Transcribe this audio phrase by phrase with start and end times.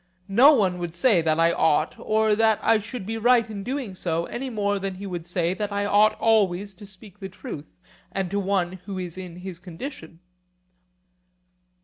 [0.33, 3.93] No one would say that I ought or that I should be right in doing
[3.93, 7.71] so, any more than they would say that I ought always to speak the truth
[8.31, 10.19] to one who is in his condition.